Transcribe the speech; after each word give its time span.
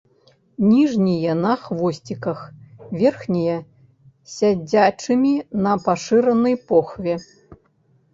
Ніжнія 0.73 1.33
на 1.45 1.49
хвосціках, 1.65 2.39
верхнія 3.01 3.57
сядзячымі 4.37 5.33
на 5.67 5.73
пашыранай 5.85 6.55
похве. 6.73 7.15